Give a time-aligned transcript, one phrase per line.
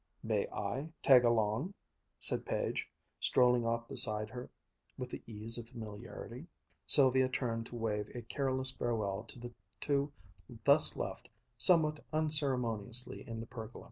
[0.23, 1.75] "May I tag along?"
[2.17, 4.49] said Page, strolling off beside her
[4.97, 6.47] with the ease of familiarity.
[6.87, 10.11] Sylvia turned to wave a careless farewell to the two
[10.63, 13.79] thus left somewhat unceremoniously in the pergola.